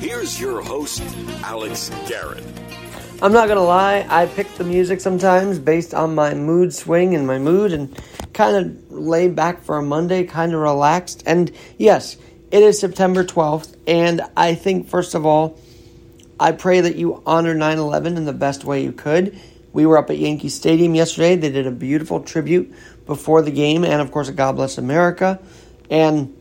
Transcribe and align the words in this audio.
Here's 0.00 0.40
your 0.40 0.62
host, 0.62 1.02
Alex 1.44 1.90
Garrett. 2.08 2.42
I'm 3.20 3.34
not 3.34 3.48
gonna 3.48 3.62
lie, 3.62 4.06
I 4.08 4.24
pick 4.24 4.50
the 4.54 4.64
music 4.64 4.98
sometimes 4.98 5.58
based 5.58 5.92
on 5.92 6.14
my 6.14 6.32
mood 6.32 6.72
swing 6.72 7.14
and 7.14 7.26
my 7.26 7.38
mood 7.38 7.74
and 7.74 7.94
kind 8.32 8.56
of 8.56 8.90
lay 8.90 9.28
back 9.28 9.62
for 9.62 9.76
a 9.76 9.82
Monday, 9.82 10.24
kind 10.24 10.54
of 10.54 10.60
relaxed. 10.60 11.22
And 11.26 11.52
yes, 11.76 12.16
it 12.50 12.62
is 12.62 12.80
September 12.80 13.24
12th, 13.24 13.76
and 13.86 14.22
I 14.38 14.54
think, 14.54 14.88
first 14.88 15.14
of 15.14 15.26
all, 15.26 15.60
I 16.40 16.52
pray 16.52 16.80
that 16.80 16.96
you 16.96 17.22
honor 17.26 17.52
9 17.52 17.76
11 17.78 18.16
in 18.16 18.24
the 18.24 18.32
best 18.32 18.64
way 18.64 18.82
you 18.82 18.92
could. 18.92 19.38
We 19.74 19.84
were 19.84 19.98
up 19.98 20.08
at 20.08 20.16
Yankee 20.16 20.48
Stadium 20.48 20.94
yesterday. 20.94 21.36
They 21.36 21.50
did 21.50 21.66
a 21.66 21.70
beautiful 21.70 22.20
tribute 22.20 22.72
before 23.04 23.42
the 23.42 23.50
game, 23.50 23.84
and 23.84 24.00
of 24.00 24.12
course, 24.12 24.30
God 24.30 24.56
Bless 24.56 24.78
America. 24.78 25.38
And 25.90 26.34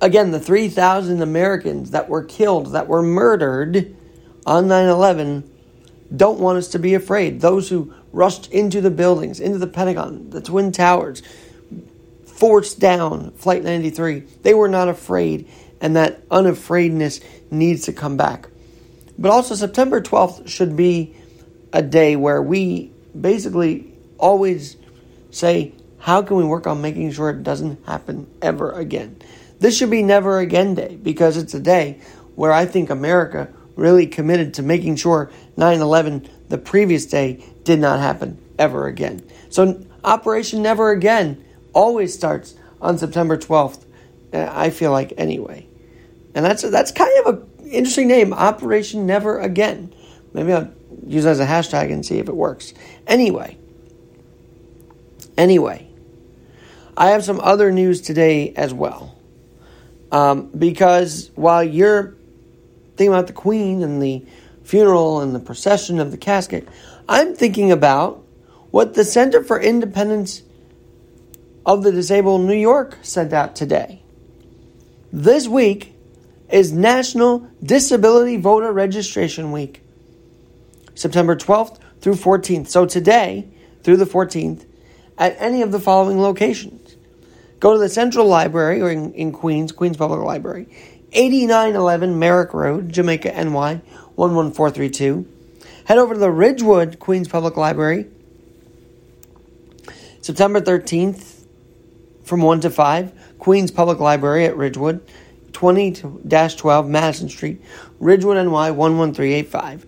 again, 0.00 0.30
the 0.30 0.40
3,000 0.40 1.22
Americans 1.22 1.90
that 1.92 2.08
were 2.08 2.24
killed, 2.24 2.72
that 2.72 2.88
were 2.88 3.02
murdered 3.02 3.96
on 4.46 4.68
9 4.68 4.88
11, 4.88 5.50
don't 6.14 6.38
want 6.38 6.58
us 6.58 6.68
to 6.68 6.78
be 6.78 6.94
afraid. 6.94 7.40
Those 7.40 7.68
who 7.68 7.92
rushed 8.12 8.52
into 8.52 8.80
the 8.80 8.90
buildings, 8.90 9.40
into 9.40 9.58
the 9.58 9.66
Pentagon, 9.66 10.30
the 10.30 10.40
Twin 10.40 10.72
Towers, 10.72 11.22
forced 12.26 12.80
down 12.80 13.30
Flight 13.32 13.64
93, 13.64 14.20
they 14.42 14.54
were 14.54 14.68
not 14.68 14.88
afraid, 14.88 15.48
and 15.80 15.96
that 15.96 16.28
unafraidness 16.28 17.22
needs 17.50 17.86
to 17.86 17.92
come 17.92 18.16
back. 18.16 18.48
But 19.18 19.30
also, 19.30 19.54
September 19.54 20.00
12th 20.00 20.48
should 20.48 20.76
be 20.76 21.14
a 21.72 21.82
day 21.82 22.16
where 22.16 22.42
we 22.42 22.90
basically 23.18 23.92
always 24.18 24.76
say, 25.30 25.72
how 25.98 26.22
can 26.22 26.36
we 26.36 26.44
work 26.44 26.66
on 26.66 26.82
making 26.82 27.12
sure 27.12 27.30
it 27.30 27.42
doesn't 27.42 27.86
happen 27.86 28.26
ever 28.42 28.72
again? 28.72 29.16
This 29.58 29.76
should 29.76 29.90
be 29.90 30.02
Never 30.02 30.38
Again 30.38 30.74
Day 30.74 30.96
because 31.02 31.36
it's 31.36 31.54
a 31.54 31.60
day 31.60 32.00
where 32.34 32.52
I 32.52 32.66
think 32.66 32.90
America 32.90 33.52
really 33.76 34.06
committed 34.06 34.54
to 34.54 34.62
making 34.62 34.96
sure 34.96 35.30
9 35.56 35.80
11, 35.80 36.28
the 36.48 36.58
previous 36.58 37.06
day, 37.06 37.44
did 37.64 37.78
not 37.78 38.00
happen 38.00 38.38
ever 38.58 38.86
again. 38.86 39.22
So, 39.50 39.84
Operation 40.02 40.62
Never 40.62 40.90
Again 40.90 41.44
always 41.72 42.14
starts 42.14 42.54
on 42.80 42.98
September 42.98 43.36
12th, 43.36 43.84
uh, 44.32 44.48
I 44.52 44.70
feel 44.70 44.92
like, 44.92 45.12
anyway. 45.16 45.66
And 46.34 46.44
that's, 46.44 46.62
that's 46.62 46.92
kind 46.92 47.26
of 47.26 47.34
an 47.34 47.70
interesting 47.70 48.08
name, 48.08 48.32
Operation 48.32 49.06
Never 49.06 49.40
Again. 49.40 49.94
Maybe 50.32 50.52
I'll 50.52 50.70
use 51.06 51.24
it 51.24 51.30
as 51.30 51.40
a 51.40 51.46
hashtag 51.46 51.92
and 51.92 52.04
see 52.04 52.18
if 52.18 52.28
it 52.28 52.34
works. 52.34 52.74
Anyway, 53.06 53.56
anyway, 55.36 55.88
I 56.96 57.10
have 57.10 57.24
some 57.24 57.40
other 57.40 57.72
news 57.72 58.00
today 58.00 58.52
as 58.54 58.74
well. 58.74 59.13
Um, 60.14 60.46
because 60.56 61.32
while 61.34 61.64
you're 61.64 62.14
thinking 62.96 63.08
about 63.08 63.26
the 63.26 63.32
Queen 63.32 63.82
and 63.82 64.00
the 64.00 64.24
funeral 64.62 65.20
and 65.20 65.34
the 65.34 65.40
procession 65.40 65.98
of 65.98 66.12
the 66.12 66.16
casket, 66.16 66.68
I'm 67.08 67.34
thinking 67.34 67.72
about 67.72 68.24
what 68.70 68.94
the 68.94 69.04
Center 69.04 69.42
for 69.42 69.60
Independence 69.60 70.42
of 71.66 71.82
the 71.82 71.90
Disabled 71.90 72.42
New 72.42 72.54
York 72.54 72.96
sent 73.02 73.32
out 73.32 73.56
today. 73.56 74.02
This 75.12 75.48
week 75.48 75.96
is 76.48 76.70
National 76.72 77.48
Disability 77.60 78.36
Voter 78.36 78.72
Registration 78.72 79.50
Week, 79.50 79.82
September 80.94 81.34
12th 81.34 81.80
through 82.00 82.14
14th. 82.14 82.68
So 82.68 82.86
today 82.86 83.48
through 83.82 83.96
the 83.96 84.04
14th 84.04 84.64
at 85.18 85.34
any 85.40 85.60
of 85.62 85.72
the 85.72 85.80
following 85.80 86.20
locations. 86.20 86.83
Go 87.64 87.72
to 87.72 87.78
the 87.78 87.88
Central 87.88 88.26
Library 88.26 88.82
or 88.82 88.90
in, 88.90 89.14
in 89.14 89.32
Queens, 89.32 89.72
Queens 89.72 89.96
Public 89.96 90.20
Library, 90.20 90.68
8911 91.14 92.18
Merrick 92.18 92.52
Road, 92.52 92.92
Jamaica, 92.92 93.30
NY 93.30 93.80
11432. 94.16 95.26
Head 95.86 95.96
over 95.96 96.12
to 96.12 96.20
the 96.20 96.30
Ridgewood 96.30 96.98
Queens 96.98 97.26
Public 97.26 97.56
Library, 97.56 98.04
September 100.20 100.60
13th 100.60 101.46
from 102.22 102.42
1 102.42 102.60
to 102.60 102.70
5, 102.70 103.38
Queens 103.38 103.70
Public 103.70 103.98
Library 103.98 104.44
at 104.44 104.54
Ridgewood, 104.58 105.00
20 105.54 105.92
12 106.28 106.86
Madison 106.86 107.30
Street, 107.30 107.62
Ridgewood, 107.98 108.36
NY 108.36 108.72
11385. 108.72 109.86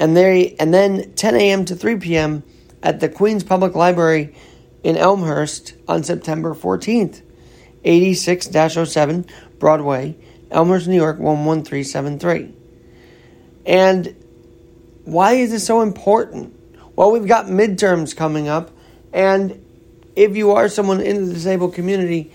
And, 0.00 0.16
there, 0.16 0.44
and 0.58 0.74
then 0.74 1.12
10 1.12 1.36
a.m. 1.36 1.64
to 1.66 1.76
3 1.76 1.98
p.m. 1.98 2.42
at 2.82 2.98
the 2.98 3.08
Queens 3.08 3.44
Public 3.44 3.76
Library 3.76 4.34
in 4.82 4.96
Elmhurst 4.96 5.74
on 5.86 6.02
September 6.02 6.54
14th, 6.54 7.22
86 7.84 8.48
07 8.48 9.26
Broadway, 9.58 10.16
Elmhurst, 10.50 10.88
New 10.88 10.96
York 10.96 11.18
11373. 11.18 12.54
And 13.66 14.16
why 15.04 15.32
is 15.34 15.50
this 15.50 15.66
so 15.66 15.82
important? 15.82 16.56
Well, 16.96 17.12
we've 17.12 17.26
got 17.26 17.46
midterms 17.46 18.16
coming 18.16 18.48
up, 18.48 18.70
and 19.12 19.64
if 20.16 20.36
you 20.36 20.52
are 20.52 20.68
someone 20.68 21.00
in 21.00 21.26
the 21.26 21.32
disabled 21.32 21.74
community 21.74 22.32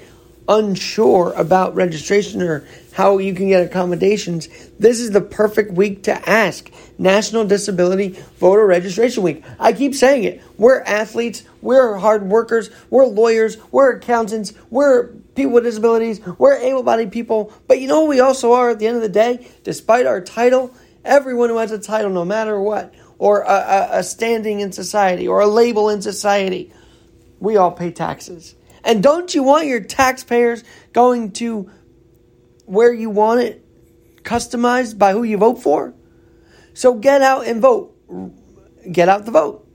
unsure 0.47 1.33
about 1.33 1.75
registration 1.75 2.41
or 2.41 2.67
how 2.93 3.17
you 3.17 3.33
can 3.33 3.49
get 3.49 3.65
accommodations, 3.65 4.47
this 4.79 4.99
is 4.99 5.11
the 5.11 5.21
perfect 5.21 5.71
week 5.71 6.03
to 6.03 6.29
ask. 6.29 6.71
National 6.97 7.45
Disability 7.45 8.09
Voter 8.37 8.65
Registration 8.65 9.23
Week. 9.23 9.43
I 9.59 9.73
keep 9.73 9.93
saying 9.95 10.23
it. 10.23 10.41
We're 10.57 10.81
athletes, 10.81 11.43
we're 11.61 11.97
hard 11.97 12.23
workers, 12.23 12.69
we're 12.89 13.05
lawyers, 13.05 13.57
we're 13.71 13.97
accountants, 13.97 14.53
we're 14.69 15.07
people 15.35 15.51
with 15.51 15.65
disabilities, 15.65 16.25
we're 16.37 16.55
able 16.55 16.83
bodied 16.83 17.11
people. 17.11 17.51
But 17.67 17.81
you 17.81 17.87
know 17.87 18.05
we 18.05 18.19
also 18.19 18.53
are 18.53 18.69
at 18.69 18.79
the 18.79 18.87
end 18.87 18.95
of 18.95 19.01
the 19.01 19.09
day? 19.09 19.47
Despite 19.63 20.05
our 20.05 20.21
title, 20.21 20.73
everyone 21.03 21.49
who 21.49 21.57
has 21.57 21.71
a 21.71 21.79
title, 21.79 22.11
no 22.11 22.23
matter 22.23 22.59
what, 22.59 22.93
or 23.17 23.41
a, 23.41 23.49
a, 23.49 23.99
a 23.99 24.03
standing 24.03 24.59
in 24.61 24.71
society, 24.71 25.27
or 25.27 25.41
a 25.41 25.47
label 25.47 25.89
in 25.89 26.01
society, 26.01 26.71
we 27.39 27.57
all 27.57 27.71
pay 27.71 27.91
taxes. 27.91 28.55
And 28.85 29.01
don't 29.01 29.33
you 29.33 29.41
want 29.41 29.65
your 29.65 29.81
taxpayers 29.81 30.63
going 30.93 31.31
to 31.33 31.71
where 32.65 32.93
you 32.93 33.09
want 33.09 33.41
it 33.41 33.65
customized 34.23 34.97
by 34.97 35.11
who 35.11 35.23
you 35.23 35.37
vote 35.37 35.61
for? 35.61 35.93
So 36.75 36.93
get 36.93 37.21
out 37.21 37.47
and 37.47 37.61
vote. 37.61 37.91
Get 38.89 39.09
out 39.09 39.25
the 39.25 39.31
vote. 39.31 39.67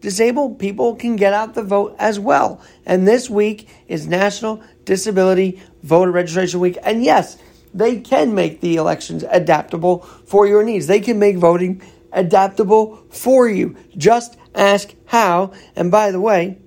Disabled 0.00 0.58
people 0.58 0.94
can 0.96 1.16
get 1.16 1.34
out 1.34 1.54
the 1.54 1.62
vote 1.62 1.96
as 1.98 2.18
well. 2.18 2.62
And 2.86 3.06
this 3.06 3.28
week 3.28 3.68
is 3.88 4.06
National 4.06 4.62
Disability 4.84 5.60
Voter 5.82 6.12
Registration 6.12 6.60
Week. 6.60 6.78
And 6.82 7.04
yes, 7.04 7.36
they 7.74 8.00
can 8.00 8.34
make 8.34 8.60
the 8.60 8.76
elections 8.76 9.24
adaptable 9.28 9.98
for 9.98 10.46
your 10.46 10.62
needs. 10.62 10.86
They 10.86 11.00
can 11.00 11.18
make 11.18 11.36
voting 11.36 11.82
adaptable 12.12 13.04
for 13.10 13.48
you. 13.48 13.76
Just 13.96 14.38
ask 14.54 14.94
how. 15.06 15.52
And 15.76 15.90
by 15.90 16.10
the 16.10 16.20
way, 16.20 16.58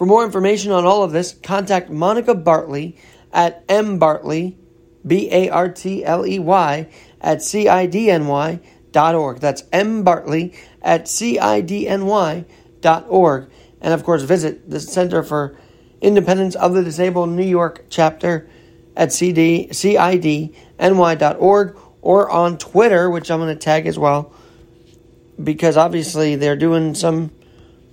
for 0.00 0.06
more 0.06 0.24
information 0.24 0.72
on 0.72 0.86
all 0.86 1.04
of 1.04 1.12
this, 1.12 1.34
contact 1.42 1.90
Monica 1.90 2.34
Bartley 2.34 2.96
at 3.34 3.68
mbartley, 3.68 4.56
B 5.06 5.28
A 5.30 5.50
R 5.50 5.68
T 5.68 6.02
L 6.02 6.26
E 6.26 6.38
Y, 6.38 6.88
at 7.20 7.40
cidny.org. 7.40 8.60
That's 9.40 9.62
mbartley 9.64 10.56
at 10.80 11.04
cidny.org. 11.04 12.46
And 13.82 13.92
of 13.92 14.02
course, 14.02 14.22
visit 14.22 14.70
the 14.70 14.80
Center 14.80 15.22
for 15.22 15.54
Independence 16.00 16.54
of 16.54 16.72
the 16.72 16.82
Disabled 16.82 17.28
New 17.28 17.44
York 17.44 17.84
chapter 17.90 18.48
at 18.96 19.12
CD, 19.12 19.68
cidny.org 19.70 20.56
or 22.00 22.30
on 22.30 22.56
Twitter, 22.56 23.10
which 23.10 23.30
I'm 23.30 23.38
going 23.38 23.54
to 23.54 23.62
tag 23.62 23.86
as 23.86 23.98
well, 23.98 24.32
because 25.44 25.76
obviously 25.76 26.36
they're 26.36 26.56
doing 26.56 26.94
some 26.94 27.32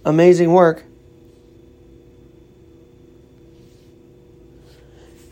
amazing 0.06 0.54
work. 0.54 0.86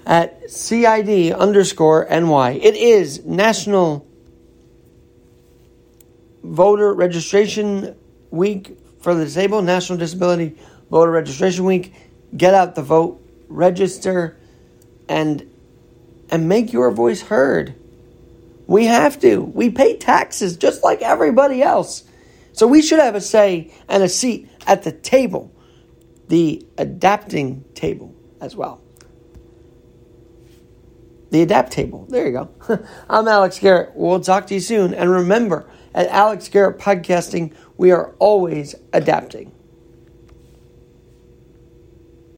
At 0.06 0.52
CID 0.52 1.34
underscore 1.34 2.08
NY. 2.10 2.52
It 2.62 2.76
is 2.76 3.26
National 3.26 4.08
Voter 6.44 6.94
Registration 6.94 7.96
Week 8.30 8.78
for 9.02 9.16
the 9.16 9.24
Disabled, 9.24 9.66
National 9.66 9.98
Disability 9.98 10.56
Voter 10.92 11.12
Registration 11.12 11.66
Week. 11.66 11.94
Get 12.38 12.54
out 12.54 12.76
the 12.76 12.84
vote, 12.84 13.20
register, 13.48 14.38
and 15.10 15.50
and 16.30 16.50
make 16.50 16.74
your 16.74 16.92
voice 16.92 17.22
heard. 17.22 17.76
We 18.68 18.86
have 18.86 19.20
to. 19.22 19.42
We 19.42 19.70
pay 19.70 19.98
taxes 19.98 20.58
just 20.58 20.84
like 20.84 21.02
everybody 21.02 21.62
else. 21.62 22.04
So 22.54 22.68
we 22.68 22.82
should 22.82 23.00
have 23.00 23.16
a 23.16 23.22
say 23.22 23.74
and 23.88 24.02
a 24.02 24.10
seat 24.10 24.50
at 24.66 24.84
the 24.84 24.92
table, 24.92 25.52
the 26.28 26.66
adapting 26.78 27.64
table 27.76 28.14
as 28.42 28.56
well. 28.56 28.82
The 31.32 31.42
adapt 31.42 31.72
table. 31.72 32.06
There 32.10 32.26
you 32.28 32.32
go. 32.32 32.50
I'm 33.10 33.28
Alex 33.28 33.60
Garrett. 33.60 33.92
We'll 33.96 34.20
talk 34.22 34.48
to 34.48 34.54
you 34.54 34.60
soon. 34.60 34.94
And 34.94 35.10
remember, 35.10 35.68
at 35.94 36.08
Alex 36.08 36.48
Garrett 36.50 36.78
Podcasting, 36.80 37.54
we 37.78 37.92
are 37.92 38.16
always 38.20 38.76
adapting. 38.94 39.52